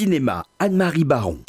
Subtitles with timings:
[0.00, 1.40] Cinéma, Anne-Marie Baron.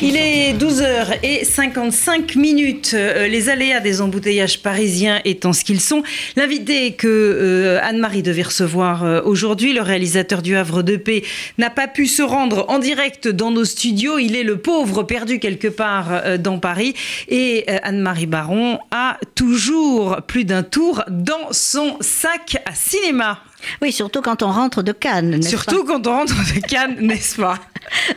[0.00, 2.92] Il est 12h55 minutes.
[2.94, 6.04] Euh, les aléas des embouteillages parisiens étant ce qu'ils sont.
[6.36, 11.24] L'invité que euh, Anne-Marie devait recevoir euh, aujourd'hui, le réalisateur du Havre de Paix,
[11.58, 14.20] n'a pas pu se rendre en direct dans nos studios.
[14.20, 16.94] Il est le pauvre perdu quelque part dans Paris.
[17.26, 23.42] Et Anne-Marie Baron a toujours plus d'un tour dans son sac à cinéma.
[23.82, 25.42] Oui, surtout quand on rentre de Cannes.
[25.42, 27.58] Surtout quand on rentre de Cannes, n'est-ce pas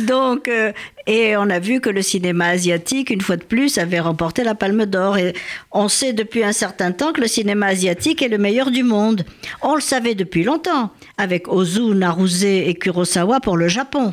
[0.00, 0.72] Donc, euh,
[1.06, 4.54] et on a vu que le cinéma asiatique, une fois de plus, avait remporté la
[4.54, 5.18] Palme d'Or.
[5.18, 5.32] Et
[5.72, 9.24] on sait depuis un certain temps que le cinéma asiatique est le meilleur du monde.
[9.62, 14.12] On le savait depuis longtemps, avec Ozu, Naruse et Kurosawa pour le Japon.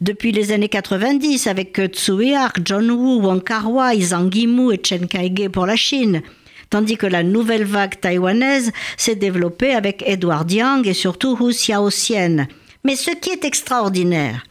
[0.00, 5.06] Depuis les années 90, avec Tsui Hark, John Woo, Wong Kar-wai, Zhang Yimou et Chen
[5.06, 6.22] Kaige pour la Chine
[6.70, 12.46] tandis que la nouvelle vague taïwanaise s'est développée avec Edward Yang et surtout Hu Xiaoxian.
[12.84, 14.44] Mais ce qui est extraordinaire,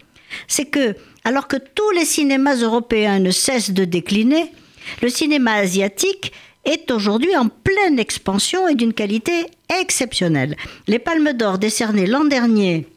[0.47, 4.51] c'est que, alors que tous les cinémas européens ne cessent de décliner,
[5.01, 6.31] le cinéma asiatique
[6.65, 9.45] est aujourd'hui en pleine expansion et d'une qualité
[9.81, 10.55] exceptionnelle.
[10.87, 12.87] Les Palmes d'Or décernées l'an dernier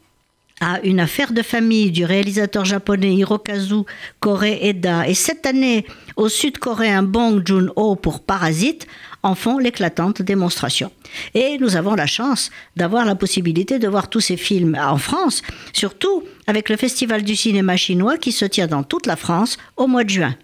[0.61, 3.83] à une affaire de famille du réalisateur japonais Hirokazu
[4.19, 5.85] Kore-eda et cette année
[6.15, 8.87] au sud-coréen Bong Joon-ho pour Parasite
[9.23, 10.91] en font l'éclatante démonstration.
[11.33, 15.41] Et nous avons la chance d'avoir la possibilité de voir tous ces films en France,
[15.73, 19.87] surtout avec le Festival du cinéma chinois qui se tient dans toute la France au
[19.87, 20.35] mois de juin.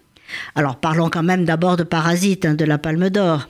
[0.54, 3.48] Alors parlons quand même d'abord de Parasite, hein, de la Palme d'Or.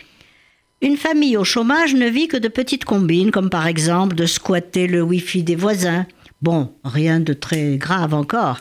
[0.83, 4.87] Une famille au chômage ne vit que de petites combines, comme par exemple de squatter
[4.87, 6.07] le Wi-Fi des voisins.
[6.43, 8.61] Bon, rien de très grave encore.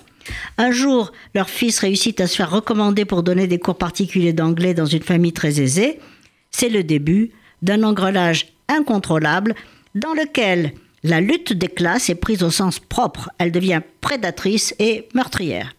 [0.58, 4.74] Un jour, leur fils réussit à se faire recommander pour donner des cours particuliers d'anglais
[4.74, 6.00] dans une famille très aisée
[6.56, 7.32] c'est le début
[7.62, 9.56] d'un engrenage incontrôlable
[9.94, 10.72] dans lequel
[11.04, 13.30] la lutte des classes est prise au sens propre.
[13.40, 15.76] Elle devient prédatrice et meurtrière.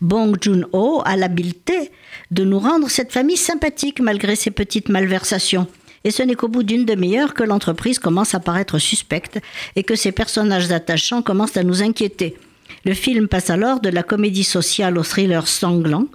[0.00, 1.90] Bong Joon-ho a l'habileté
[2.30, 5.66] de nous rendre cette famille sympathique malgré ses petites malversations.
[6.04, 9.38] Et ce n'est qu'au bout d'une demi-heure que l'entreprise commence à paraître suspecte
[9.76, 12.36] et que ses personnages attachants commencent à nous inquiéter.
[12.84, 16.06] Le film passe alors de la comédie sociale au thriller sanglant,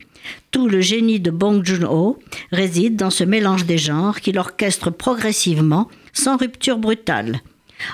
[0.52, 2.18] tout le génie de Bong Joon-ho
[2.52, 7.42] réside dans ce mélange des genres qu'il orchestre progressivement, sans rupture brutale.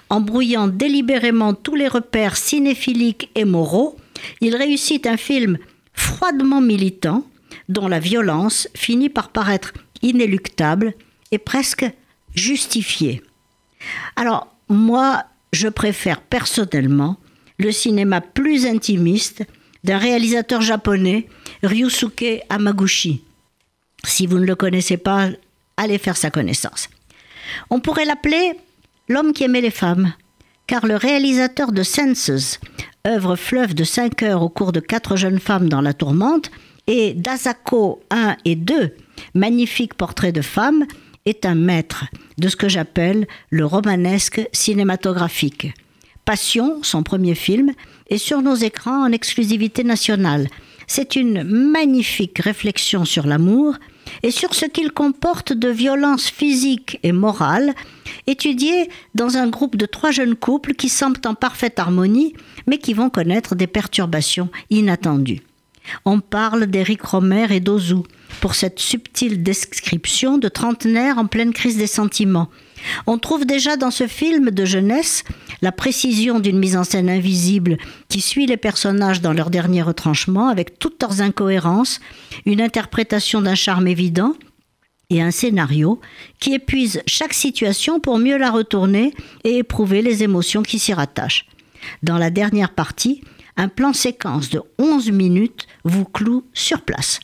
[0.10, 3.98] En brouillant délibérément tous les repères cinéphiliques et moraux,
[4.40, 5.58] il réussit un film
[5.94, 7.26] froidement militant,
[7.68, 10.94] dont la violence finit par paraître inéluctable
[11.32, 11.86] et presque
[12.36, 13.22] justifiée.
[14.16, 17.18] Alors, moi, je préfère personnellement
[17.58, 19.44] le cinéma plus intimiste
[19.84, 21.28] d'un réalisateur japonais,
[21.64, 23.24] Ryusuke Hamaguchi.
[24.04, 25.30] Si vous ne le connaissez pas,
[25.78, 26.90] allez faire sa connaissance.
[27.70, 28.54] On pourrait l'appeler
[29.10, 30.14] l'homme qui aimait les femmes,
[30.68, 32.60] car le réalisateur de Senses,
[33.06, 36.52] œuvre fleuve de 5 heures au cours de quatre jeunes femmes dans la tourmente,
[36.88, 38.96] et d'Asako 1 et 2,
[39.34, 40.86] magnifique portrait de femmes,
[41.26, 42.06] est un maître
[42.38, 45.74] de ce que j'appelle le romanesque cinématographique.
[46.26, 47.72] Passion, son premier film,
[48.10, 50.48] est sur nos écrans en exclusivité nationale.
[50.88, 53.76] C'est une magnifique réflexion sur l'amour
[54.24, 57.74] et sur ce qu'il comporte de violence physique et morale,
[58.28, 62.34] étudiée dans un groupe de trois jeunes couples qui semblent en parfaite harmonie,
[62.68, 65.42] mais qui vont connaître des perturbations inattendues.
[66.06, 68.04] On parle d'Éric Romer et d'Ozu
[68.42, 72.50] pour cette subtile description de trentenaires en pleine crise des sentiments.
[73.06, 75.24] On trouve déjà dans ce film de jeunesse
[75.62, 77.78] la précision d'une mise en scène invisible
[78.10, 82.02] qui suit les personnages dans leur dernier retranchement avec toutes leurs incohérences,
[82.46, 84.34] une interprétation d'un charme évident
[85.12, 86.02] et un scénario
[86.40, 89.14] qui épuise chaque situation pour mieux la retourner
[89.44, 91.46] et éprouver les émotions qui s'y rattachent.
[92.02, 93.22] Dans la dernière partie,
[93.58, 97.20] un plan séquence de 11 minutes vous cloue sur place.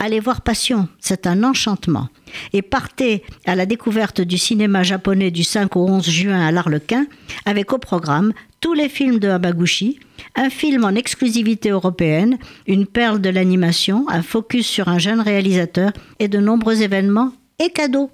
[0.00, 2.08] Allez voir Passion, c'est un enchantement.
[2.52, 7.06] Et partez à la découverte du cinéma japonais du 5 au 11 juin à l'Arlequin,
[7.46, 9.98] avec au programme tous les films de Hamaguchi,
[10.36, 15.90] un film en exclusivité européenne, une perle de l'animation, un focus sur un jeune réalisateur
[16.20, 18.10] et de nombreux événements et cadeaux.